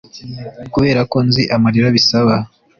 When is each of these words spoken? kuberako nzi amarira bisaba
kuberako 0.73 1.17
nzi 1.27 1.43
amarira 1.55 1.87
bisaba 1.95 2.35